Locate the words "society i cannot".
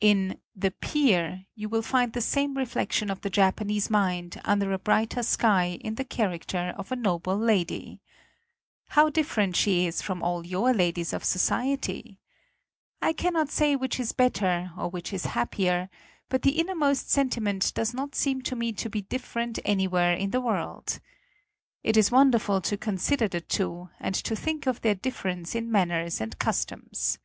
11.22-13.48